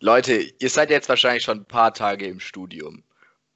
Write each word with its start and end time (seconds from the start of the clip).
Leute, 0.00 0.46
ihr 0.58 0.70
seid 0.70 0.90
jetzt 0.90 1.08
wahrscheinlich 1.08 1.42
schon 1.42 1.58
ein 1.58 1.64
paar 1.64 1.92
Tage 1.92 2.26
im 2.26 2.38
Studium. 2.38 3.02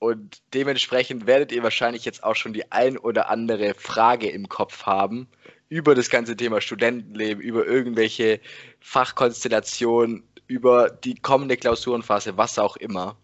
Und 0.01 0.43
dementsprechend 0.53 1.27
werdet 1.27 1.53
ihr 1.53 1.63
wahrscheinlich 1.63 2.05
jetzt 2.05 2.25
auch 2.25 2.35
schon 2.35 2.53
die 2.53 2.73
ein 2.73 2.99
oder 2.99 3.31
andere 3.31 3.75
Frage 3.75 4.29
im 4.29 4.49
Kopf 4.49 4.85
haben 4.85 5.29
über 5.69 5.95
das 5.95 6.11
ganze 6.11 6.37
Thema 6.37 6.61
Studentenleben, 6.61 7.41
über 7.41 7.65
irgendwelche 7.65 8.41
Fachkonstellationen, 8.81 10.25
über 10.49 10.91
die 10.91 11.15
kommende 11.15 11.57
Klausurenphase, 11.57 12.37
was 12.37 12.59
auch 12.59 12.77
immer. 12.77 13.17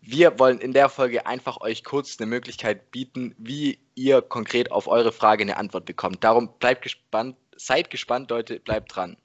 Wir 0.00 0.38
wollen 0.38 0.60
in 0.60 0.72
der 0.72 0.88
Folge 0.88 1.26
einfach 1.26 1.60
euch 1.60 1.82
kurz 1.82 2.20
eine 2.20 2.30
Möglichkeit 2.30 2.92
bieten, 2.92 3.34
wie 3.38 3.80
ihr 3.96 4.22
konkret 4.22 4.70
auf 4.70 4.86
eure 4.86 5.10
Frage 5.10 5.42
eine 5.42 5.56
Antwort 5.56 5.84
bekommt. 5.84 6.22
Darum 6.22 6.56
bleibt 6.60 6.82
gespannt, 6.82 7.36
seid 7.56 7.90
gespannt, 7.90 8.30
Leute, 8.30 8.60
bleibt 8.60 8.94
dran. 8.94 9.16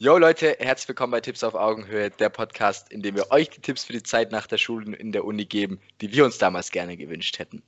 Jo 0.00 0.16
Leute, 0.16 0.56
herzlich 0.60 0.86
willkommen 0.86 1.10
bei 1.10 1.20
Tipps 1.20 1.42
auf 1.42 1.56
Augenhöhe, 1.56 2.08
der 2.08 2.28
Podcast, 2.28 2.92
in 2.92 3.02
dem 3.02 3.16
wir 3.16 3.32
euch 3.32 3.50
die 3.50 3.60
Tipps 3.60 3.82
für 3.82 3.92
die 3.92 4.02
Zeit 4.04 4.30
nach 4.30 4.46
der 4.46 4.56
Schule 4.56 4.86
und 4.86 4.94
in 4.94 5.10
der 5.10 5.24
Uni 5.24 5.44
geben, 5.44 5.80
die 6.00 6.12
wir 6.12 6.24
uns 6.24 6.38
damals 6.38 6.70
gerne 6.70 6.96
gewünscht 6.96 7.40
hätten. 7.40 7.64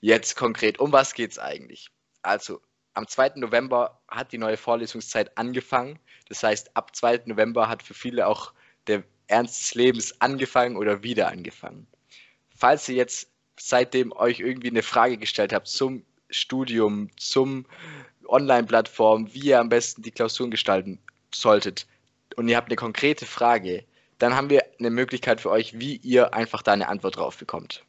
Jetzt 0.00 0.36
konkret, 0.36 0.78
um 0.78 0.92
was 0.92 1.12
geht's 1.12 1.40
eigentlich? 1.40 1.90
Also, 2.22 2.60
am 2.94 3.08
2. 3.08 3.32
November 3.34 4.00
hat 4.06 4.30
die 4.30 4.38
neue 4.38 4.56
Vorlesungszeit 4.56 5.36
angefangen. 5.36 5.98
Das 6.28 6.44
heißt, 6.44 6.76
ab 6.76 6.94
2. 6.94 7.22
November 7.24 7.68
hat 7.68 7.82
für 7.82 7.94
viele 7.94 8.28
auch 8.28 8.52
der 8.86 9.02
Ernst 9.26 9.60
des 9.60 9.74
Lebens 9.74 10.20
angefangen 10.20 10.76
oder 10.76 11.02
wieder 11.02 11.26
angefangen. 11.26 11.88
Falls 12.54 12.88
ihr 12.88 12.94
jetzt 12.94 13.28
seitdem 13.58 14.12
euch 14.12 14.38
irgendwie 14.38 14.70
eine 14.70 14.84
Frage 14.84 15.18
gestellt 15.18 15.52
habt 15.52 15.66
zum 15.66 16.04
Studium, 16.30 17.10
zum 17.16 17.66
Online-Plattform, 18.28 19.34
wie 19.34 19.48
ihr 19.48 19.58
am 19.58 19.68
besten 19.68 20.02
die 20.02 20.12
Klausuren 20.12 20.52
gestalten 20.52 21.00
solltet 21.34 21.86
und 22.36 22.48
ihr 22.48 22.56
habt 22.56 22.68
eine 22.68 22.76
konkrete 22.76 23.26
Frage, 23.26 23.84
dann 24.18 24.36
haben 24.36 24.50
wir 24.50 24.62
eine 24.78 24.90
Möglichkeit 24.90 25.40
für 25.40 25.50
euch, 25.50 25.78
wie 25.78 25.96
ihr 25.96 26.34
einfach 26.34 26.62
da 26.62 26.72
eine 26.72 26.88
Antwort 26.88 27.16
drauf 27.16 27.38
bekommt. 27.38 27.84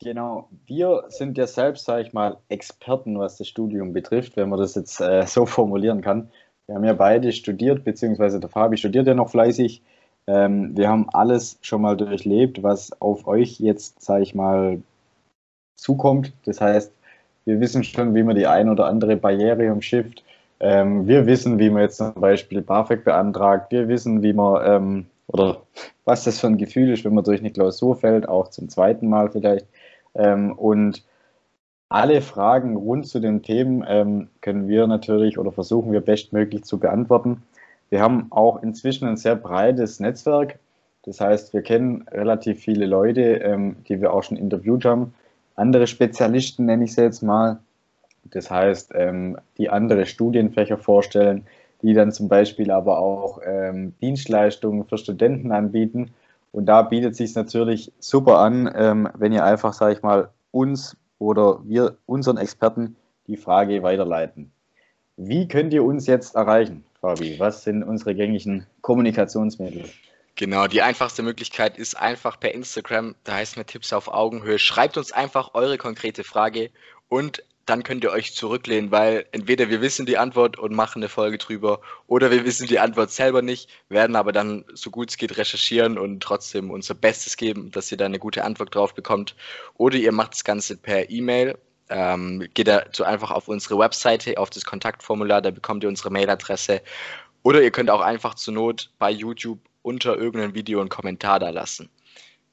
Genau, 0.00 0.48
wir 0.66 1.04
sind 1.08 1.38
ja 1.38 1.46
selbst, 1.46 1.84
sage 1.84 2.02
ich 2.02 2.12
mal, 2.12 2.36
Experten, 2.48 3.18
was 3.18 3.38
das 3.38 3.46
Studium 3.46 3.92
betrifft, 3.92 4.36
wenn 4.36 4.48
man 4.48 4.58
das 4.58 4.74
jetzt 4.74 5.00
äh, 5.00 5.26
so 5.26 5.46
formulieren 5.46 6.02
kann. 6.02 6.28
Wir 6.66 6.74
haben 6.74 6.84
ja 6.84 6.92
beide 6.92 7.32
studiert, 7.32 7.84
beziehungsweise 7.84 8.40
der 8.40 8.50
Fabi 8.50 8.76
studiert 8.76 9.06
ja 9.06 9.14
noch 9.14 9.30
fleißig. 9.30 9.82
Ähm, 10.26 10.76
wir 10.76 10.88
haben 10.88 11.08
alles 11.10 11.58
schon 11.62 11.82
mal 11.82 11.96
durchlebt, 11.96 12.62
was 12.62 13.00
auf 13.00 13.26
euch 13.26 13.60
jetzt, 13.60 14.02
sage 14.02 14.22
ich 14.22 14.34
mal, 14.34 14.82
zukommt. 15.76 16.32
Das 16.44 16.60
heißt, 16.60 16.92
wir 17.44 17.60
wissen 17.60 17.84
schon, 17.84 18.14
wie 18.14 18.22
man 18.22 18.36
die 18.36 18.46
ein 18.46 18.68
oder 18.68 18.86
andere 18.86 19.16
Barriere 19.16 19.72
umschifft. 19.72 20.24
Ähm, 20.62 21.08
wir 21.08 21.26
wissen, 21.26 21.58
wie 21.58 21.70
man 21.70 21.82
jetzt 21.82 21.96
zum 21.96 22.14
Beispiel 22.14 22.62
BAföG 22.62 23.04
beantragt. 23.04 23.72
Wir 23.72 23.88
wissen, 23.88 24.22
wie 24.22 24.32
man 24.32 24.62
ähm, 24.64 25.06
oder 25.26 25.62
was 26.04 26.22
das 26.24 26.38
für 26.38 26.46
ein 26.46 26.56
Gefühl 26.56 26.92
ist, 26.92 27.04
wenn 27.04 27.14
man 27.14 27.24
durch 27.24 27.40
eine 27.40 27.50
Klausur 27.50 27.96
fällt, 27.96 28.28
auch 28.28 28.48
zum 28.48 28.68
zweiten 28.68 29.08
Mal 29.08 29.28
vielleicht. 29.30 29.66
Ähm, 30.14 30.52
und 30.52 31.02
alle 31.88 32.22
Fragen 32.22 32.76
rund 32.76 33.08
zu 33.08 33.18
den 33.18 33.42
Themen 33.42 33.84
ähm, 33.86 34.28
können 34.40 34.68
wir 34.68 34.86
natürlich 34.86 35.36
oder 35.36 35.50
versuchen 35.50 35.90
wir 35.90 36.00
bestmöglich 36.00 36.64
zu 36.64 36.78
beantworten. 36.78 37.42
Wir 37.90 38.00
haben 38.00 38.28
auch 38.30 38.62
inzwischen 38.62 39.08
ein 39.08 39.16
sehr 39.16 39.34
breites 39.36 39.98
Netzwerk. 39.98 40.58
Das 41.04 41.20
heißt, 41.20 41.52
wir 41.52 41.62
kennen 41.62 42.06
relativ 42.10 42.60
viele 42.60 42.86
Leute, 42.86 43.20
ähm, 43.38 43.76
die 43.88 44.00
wir 44.00 44.12
auch 44.12 44.22
schon 44.22 44.36
interviewt 44.36 44.84
haben. 44.84 45.12
Andere 45.56 45.88
Spezialisten 45.88 46.66
nenne 46.66 46.84
ich 46.84 46.94
sie 46.94 47.02
jetzt 47.02 47.22
mal, 47.22 47.58
das 48.24 48.50
heißt, 48.50 48.92
ähm, 48.94 49.38
die 49.58 49.68
andere 49.68 50.06
Studienfächer 50.06 50.78
vorstellen, 50.78 51.46
die 51.82 51.94
dann 51.94 52.12
zum 52.12 52.28
Beispiel 52.28 52.70
aber 52.70 52.98
auch 52.98 53.40
ähm, 53.44 53.94
Dienstleistungen 54.00 54.86
für 54.86 54.98
Studenten 54.98 55.52
anbieten. 55.52 56.12
Und 56.52 56.66
da 56.66 56.82
bietet 56.82 57.12
es 57.12 57.18
sich 57.18 57.34
natürlich 57.34 57.92
super 57.98 58.38
an, 58.38 58.70
ähm, 58.74 59.08
wenn 59.16 59.32
ihr 59.32 59.44
einfach, 59.44 59.72
sage 59.72 59.94
ich 59.94 60.02
mal, 60.02 60.28
uns 60.50 60.96
oder 61.18 61.60
wir 61.64 61.96
unseren 62.06 62.36
Experten 62.36 62.96
die 63.26 63.36
Frage 63.36 63.82
weiterleiten. 63.82 64.52
Wie 65.16 65.48
könnt 65.48 65.72
ihr 65.72 65.84
uns 65.84 66.06
jetzt 66.06 66.34
erreichen, 66.34 66.84
Fabi? 67.00 67.38
Was 67.38 67.64
sind 67.64 67.82
unsere 67.82 68.14
gängigen 68.14 68.66
Kommunikationsmittel? 68.80 69.84
Genau, 70.34 70.66
die 70.66 70.82
einfachste 70.82 71.22
Möglichkeit 71.22 71.76
ist 71.76 71.94
einfach 71.94 72.40
per 72.40 72.54
Instagram, 72.54 73.14
da 73.24 73.34
heißt 73.34 73.56
mir 73.56 73.66
Tipps 73.66 73.92
auf 73.92 74.08
Augenhöhe. 74.08 74.58
Schreibt 74.58 74.96
uns 74.96 75.12
einfach 75.12 75.50
eure 75.54 75.76
konkrete 75.76 76.24
Frage 76.24 76.70
und 77.08 77.44
dann 77.66 77.82
könnt 77.84 78.02
ihr 78.04 78.10
euch 78.10 78.34
zurücklehnen, 78.34 78.90
weil 78.90 79.26
entweder 79.32 79.68
wir 79.68 79.80
wissen 79.80 80.06
die 80.06 80.18
Antwort 80.18 80.58
und 80.58 80.74
machen 80.74 81.00
eine 81.00 81.08
Folge 81.08 81.38
drüber 81.38 81.80
oder 82.06 82.30
wir 82.30 82.44
wissen 82.44 82.66
die 82.66 82.80
Antwort 82.80 83.10
selber 83.10 83.42
nicht, 83.42 83.70
werden 83.88 84.16
aber 84.16 84.32
dann 84.32 84.64
so 84.74 84.90
gut 84.90 85.10
es 85.10 85.16
geht 85.16 85.36
recherchieren 85.36 85.98
und 85.98 86.20
trotzdem 86.20 86.70
unser 86.70 86.94
Bestes 86.94 87.36
geben, 87.36 87.70
dass 87.70 87.92
ihr 87.92 87.98
da 87.98 88.06
eine 88.06 88.18
gute 88.18 88.44
Antwort 88.44 88.74
drauf 88.74 88.94
bekommt. 88.94 89.36
Oder 89.74 89.96
ihr 89.96 90.12
macht 90.12 90.32
das 90.32 90.44
Ganze 90.44 90.76
per 90.76 91.08
E-Mail. 91.10 91.56
Ähm, 91.88 92.48
geht 92.54 92.68
dazu 92.68 93.04
einfach 93.04 93.30
auf 93.30 93.48
unsere 93.48 93.78
Webseite, 93.78 94.38
auf 94.38 94.50
das 94.50 94.64
Kontaktformular, 94.64 95.42
da 95.42 95.50
bekommt 95.50 95.84
ihr 95.84 95.88
unsere 95.88 96.10
Mailadresse. 96.10 96.82
Oder 97.42 97.62
ihr 97.62 97.70
könnt 97.70 97.90
auch 97.90 98.00
einfach 98.00 98.34
zur 98.34 98.54
Not 98.54 98.90
bei 98.98 99.10
YouTube 99.10 99.58
unter 99.82 100.16
irgendeinem 100.16 100.54
Video 100.54 100.80
einen 100.80 100.88
Kommentar 100.88 101.38
da 101.38 101.50
lassen. 101.50 101.90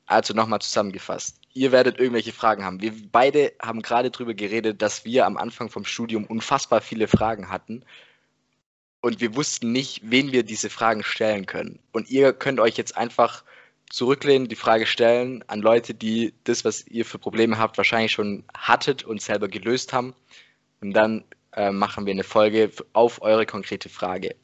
Also 0.07 0.33
nochmal 0.33 0.59
zusammengefasst 0.59 1.38
ihr 1.53 1.71
werdet 1.71 1.99
irgendwelche 1.99 2.33
Fragen 2.33 2.63
haben. 2.63 2.81
Wir 2.81 2.93
beide 3.11 3.53
haben 3.61 3.81
gerade 3.81 4.11
darüber 4.11 4.33
geredet, 4.33 4.81
dass 4.81 5.05
wir 5.05 5.25
am 5.25 5.37
Anfang 5.37 5.69
vom 5.69 5.85
Studium 5.85 6.25
unfassbar 6.25 6.81
viele 6.81 7.07
Fragen 7.07 7.49
hatten 7.49 7.83
und 9.01 9.21
wir 9.21 9.35
wussten 9.35 9.71
nicht, 9.71 10.01
wen 10.03 10.31
wir 10.31 10.43
diese 10.43 10.69
Fragen 10.69 11.03
stellen 11.03 11.45
können. 11.45 11.79
Und 11.91 12.09
ihr 12.09 12.33
könnt 12.33 12.59
euch 12.59 12.77
jetzt 12.77 12.97
einfach 12.97 13.43
zurücklehnen, 13.89 14.47
die 14.47 14.55
Frage 14.55 14.85
stellen 14.85 15.43
an 15.47 15.61
Leute, 15.61 15.93
die 15.93 16.33
das, 16.43 16.65
was 16.65 16.85
ihr 16.88 17.05
für 17.05 17.17
Probleme 17.17 17.57
habt, 17.57 17.77
wahrscheinlich 17.77 18.11
schon 18.11 18.43
hattet 18.55 19.03
und 19.03 19.21
selber 19.21 19.47
gelöst 19.47 19.93
haben. 19.93 20.13
Und 20.81 20.93
dann 20.93 21.23
äh, 21.53 21.71
machen 21.71 22.05
wir 22.05 22.11
eine 22.11 22.23
Folge 22.23 22.71
auf 22.93 23.21
eure 23.21 23.45
konkrete 23.45 23.89
Frage. 23.89 24.35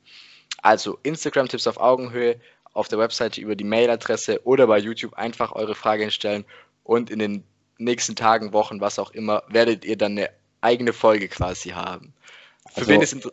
Also 0.62 0.98
Instagram-Tipps 1.04 1.68
auf 1.68 1.78
Augenhöhe, 1.78 2.40
auf 2.74 2.88
der 2.88 3.00
Webseite 3.00 3.40
über 3.40 3.56
die 3.56 3.64
Mailadresse 3.64 4.42
oder 4.46 4.68
bei 4.68 4.80
YouTube 4.80 5.14
einfach 5.14 5.52
eure 5.52 5.76
Frage 5.76 6.10
stellen 6.12 6.44
und 6.86 7.10
in 7.10 7.20
den 7.20 7.44
nächsten 7.78 8.16
Tagen, 8.16 8.54
Wochen, 8.54 8.80
was 8.80 8.98
auch 9.00 9.12
immer, 9.12 9.44
werdet 9.50 9.84
ihr 9.84 9.98
dann 9.98 10.14
eine 10.14 10.30
eigene 10.62 10.94
Folge 10.94 11.28
quasi 11.28 11.70
haben. 11.70 12.14
Für 12.70 12.82
also, 12.82 12.92
wen 12.92 13.02
ist 13.02 13.32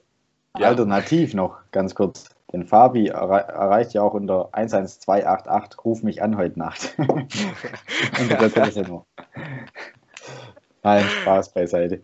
ja. 0.58 0.68
Alternativ 0.68 1.32
noch, 1.34 1.58
ganz 1.70 1.94
kurz. 1.94 2.28
Denn 2.52 2.66
Fabi 2.66 3.08
erre 3.08 3.40
erreicht 3.48 3.94
ja 3.94 4.02
auch 4.02 4.12
unter 4.12 4.50
11288, 4.52 5.84
ruf 5.84 6.02
mich 6.02 6.22
an 6.22 6.36
heute 6.36 6.58
Nacht. 6.58 6.94
unter 6.98 8.36
der 8.36 8.52
Telefonnummer. 8.52 9.06
Nein, 10.82 11.04
Spaß 11.04 11.54
beiseite. 11.54 12.02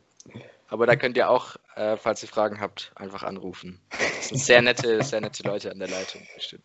Aber 0.69 0.87
da 0.87 0.97
könnt 0.97 1.16
ihr 1.16 1.28
auch, 1.28 1.56
äh, 1.76 1.97
falls 1.97 2.22
ihr 2.22 2.28
Fragen 2.28 2.60
habt, 2.60 2.92
einfach 2.94 3.22
anrufen. 3.22 3.81
Das 3.91 4.28
sind 4.28 4.38
sehr 4.38 4.62
nette, 4.62 5.03
sehr 5.03 5.20
nette 5.20 5.42
Leute 5.42 5.70
an 5.70 5.78
der 5.78 5.88
Leitung, 5.88 6.22
bestimmt. 6.34 6.64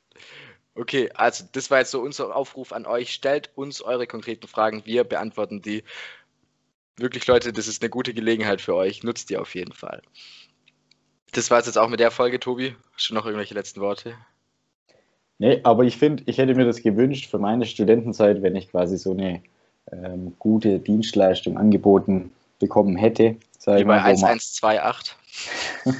Okay, 0.75 1.09
also 1.13 1.45
das 1.51 1.69
war 1.69 1.79
jetzt 1.79 1.91
so 1.91 2.01
unser 2.01 2.35
Aufruf 2.35 2.73
an 2.73 2.85
euch. 2.85 3.13
Stellt 3.13 3.51
uns 3.55 3.81
eure 3.81 4.07
konkreten 4.07 4.47
Fragen, 4.47 4.83
wir 4.85 5.03
beantworten 5.03 5.61
die. 5.61 5.83
Wirklich, 6.97 7.25
Leute, 7.27 7.53
das 7.53 7.67
ist 7.67 7.81
eine 7.81 7.89
gute 7.89 8.13
Gelegenheit 8.13 8.61
für 8.61 8.75
euch. 8.75 9.03
Nutzt 9.03 9.29
die 9.29 9.37
auf 9.37 9.55
jeden 9.55 9.73
Fall. 9.73 10.01
Das 11.31 11.49
war 11.49 11.59
es 11.59 11.65
jetzt 11.65 11.77
auch 11.77 11.89
mit 11.89 11.99
der 11.99 12.11
Folge, 12.11 12.39
Tobi. 12.39 12.75
Hast 12.95 13.09
du 13.09 13.15
noch 13.15 13.25
irgendwelche 13.25 13.55
letzten 13.55 13.81
Worte? 13.81 14.15
Nee, 15.39 15.59
aber 15.63 15.83
ich 15.83 15.97
finde, 15.97 16.23
ich 16.27 16.37
hätte 16.37 16.53
mir 16.53 16.65
das 16.65 16.81
gewünscht 16.81 17.29
für 17.29 17.39
meine 17.39 17.65
Studentenzeit, 17.65 18.41
wenn 18.43 18.55
ich 18.55 18.69
quasi 18.69 18.97
so 18.97 19.11
eine 19.11 19.41
ähm, 19.91 20.35
gute 20.39 20.79
Dienstleistung 20.79 21.57
angeboten 21.57 22.31
bekommen 22.59 22.95
hätte. 22.95 23.35
Wie 23.65 23.83
bei 23.83 24.01
1128. 24.01 25.15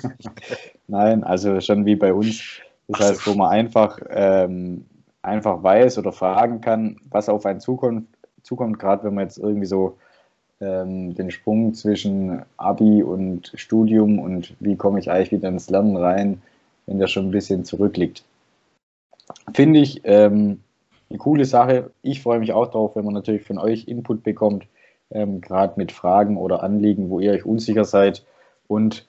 Nein, 0.88 1.24
also 1.24 1.60
schon 1.62 1.86
wie 1.86 1.96
bei 1.96 2.14
uns 2.14 2.60
das 2.94 3.08
Ach 3.08 3.12
heißt, 3.12 3.28
wo 3.28 3.34
man 3.36 3.50
einfach, 3.50 4.00
ähm, 4.10 4.86
einfach 5.22 5.64
weiß 5.64 5.98
oder 5.98 6.12
fragen 6.12 6.62
kann, 6.62 6.98
was 7.10 7.30
auf 7.30 7.46
einen 7.46 7.60
zukommt, 7.60 8.08
zukommt 8.44 8.80
gerade 8.80 9.04
wenn 9.06 9.14
man 9.14 9.26
jetzt 9.26 9.38
irgendwie 9.38 9.66
so 9.66 9.98
ähm, 10.60 11.16
den 11.16 11.32
Sprung 11.32 11.74
zwischen 11.74 12.44
Abi 12.58 13.04
und 13.04 13.52
Studium 13.56 14.20
und 14.20 14.56
wie 14.60 14.76
komme 14.76 15.00
ich 15.00 15.12
eigentlich 15.12 15.32
wieder 15.32 15.50
ins 15.50 15.70
Lernen 15.70 15.98
rein, 15.98 16.42
wenn 16.86 17.00
der 17.00 17.08
schon 17.08 17.28
ein 17.28 17.32
bisschen 17.32 17.66
zurückliegt. 17.66 18.24
Finde 19.54 19.80
ich 19.80 20.02
ähm, 20.04 20.62
eine 21.10 21.20
coole 21.20 21.46
Sache. 21.46 21.92
Ich 22.02 22.22
freue 22.22 22.40
mich 22.40 22.54
auch 22.54 22.68
darauf, 22.68 22.96
wenn 22.96 23.06
man 23.06 23.14
natürlich 23.14 23.44
von 23.44 23.58
euch 23.58 23.88
Input 23.88 24.24
bekommt, 24.24 24.68
ähm, 25.12 25.42
gerade 25.42 25.74
mit 25.78 25.92
Fragen 25.92 26.38
oder 26.38 26.64
Anliegen, 26.64 27.10
wo 27.10 27.20
ihr 27.20 27.32
euch 27.32 27.46
unsicher 27.46 27.86
seid. 27.86 28.26
Und 28.68 29.08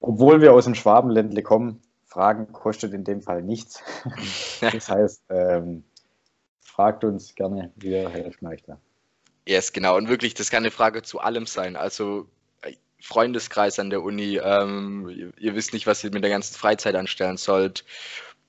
obwohl 0.00 0.40
wir 0.40 0.52
aus 0.52 0.64
dem 0.64 0.74
Schwabenländle 0.74 1.42
kommen, 1.42 1.80
Fragen 2.08 2.52
kostet 2.52 2.94
in 2.94 3.04
dem 3.04 3.22
Fall 3.22 3.42
nichts. 3.42 3.82
das 4.60 4.88
heißt, 4.88 5.24
ähm, 5.28 5.84
fragt 6.60 7.04
uns 7.04 7.34
gerne, 7.34 7.70
wie 7.76 7.90
ihr 7.90 8.08
helfen 8.08 8.48
möchte. 8.48 8.78
Yes, 9.46 9.72
genau. 9.72 9.96
Und 9.96 10.08
wirklich, 10.08 10.34
das 10.34 10.50
kann 10.50 10.62
eine 10.62 10.70
Frage 10.70 11.02
zu 11.02 11.20
allem 11.20 11.46
sein. 11.46 11.76
Also 11.76 12.26
äh, 12.62 12.74
Freundeskreis 13.00 13.78
an 13.78 13.90
der 13.90 14.02
Uni, 14.02 14.38
ähm, 14.38 15.08
ihr, 15.10 15.32
ihr, 15.38 15.54
wisst 15.54 15.72
nicht, 15.72 15.86
was 15.86 16.02
ihr 16.02 16.10
mit 16.12 16.22
der 16.22 16.30
ganzen 16.30 16.54
Freizeit 16.54 16.94
anstellen 16.94 17.36
sollt. 17.36 17.84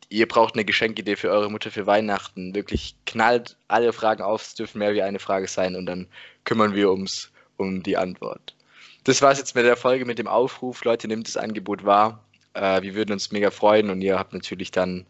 Ihr 0.08 0.28
braucht 0.28 0.56
eine 0.56 0.66
Geschenkidee 0.66 1.16
für 1.16 1.30
eure 1.30 1.52
Mutter 1.52 1.70
für 1.70 1.86
Weihnachten. 1.86 2.56
Wirklich 2.56 2.96
knallt 3.06 3.58
alle 3.68 3.94
Fragen 3.94 4.24
auf, 4.24 4.42
es 4.42 4.56
dürfen 4.56 4.80
mehr 4.80 4.94
wie 4.94 5.04
eine 5.04 5.20
Frage 5.20 5.48
sein 5.48 5.76
und 5.76 5.86
dann 5.86 6.08
kümmern 6.46 6.74
wir 6.74 6.92
uns 6.92 7.32
um 7.58 7.84
die 7.84 7.98
Antwort. 7.98 8.56
Das 9.04 9.22
war 9.22 9.32
es 9.32 9.38
jetzt 9.38 9.56
mit 9.56 9.66
der 9.66 9.78
Folge 9.78 10.06
mit 10.06 10.20
dem 10.20 10.28
Aufruf. 10.28 10.84
Leute, 10.84 11.08
nehmt 11.08 11.28
das 11.28 11.38
Angebot 11.38 11.86
wahr. 11.86 12.24
Äh, 12.54 12.82
wir 12.82 12.96
würden 12.96 13.14
uns 13.14 13.32
mega 13.32 13.52
freuen 13.52 13.90
und 13.90 14.02
ihr 14.02 14.18
habt 14.18 14.34
natürlich 14.34 14.72
dann 14.72 15.06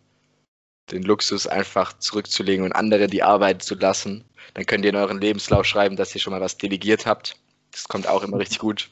den 0.92 1.04
Luxus, 1.04 1.48
einfach 1.48 1.98
zurückzulegen 2.00 2.66
und 2.66 2.74
andere 2.74 3.08
die 3.08 3.24
Arbeit 3.24 3.64
zu 3.64 3.76
lassen. 3.76 4.26
Dann 4.54 4.66
könnt 4.66 4.86
ihr 4.86 4.90
in 4.90 4.96
euren 4.96 5.22
Lebenslauf 5.22 5.66
schreiben, 5.66 5.96
dass 5.96 6.16
ihr 6.16 6.22
schon 6.22 6.34
mal 6.34 6.42
was 6.42 6.58
delegiert 6.58 7.06
habt. 7.06 7.36
Das 7.72 7.88
kommt 7.88 8.08
auch 8.08 8.24
immer 8.24 8.40
richtig 8.40 8.60
gut. 8.60 8.90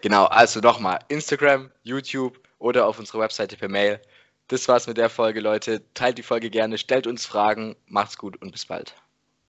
Genau, 0.00 0.26
also 0.26 0.60
nochmal 0.60 1.00
Instagram, 1.08 1.70
YouTube 1.82 2.40
oder 2.58 2.86
auf 2.86 2.98
unserer 2.98 3.20
Webseite 3.20 3.56
per 3.56 3.68
Mail. 3.68 4.00
Das 4.48 4.68
war's 4.68 4.86
mit 4.86 4.98
der 4.98 5.08
Folge, 5.08 5.40
Leute. 5.40 5.82
Teilt 5.94 6.18
die 6.18 6.22
Folge 6.22 6.50
gerne, 6.50 6.78
stellt 6.78 7.06
uns 7.06 7.26
Fragen, 7.26 7.76
macht's 7.86 8.18
gut 8.18 8.40
und 8.40 8.52
bis 8.52 8.66
bald. 8.66 8.94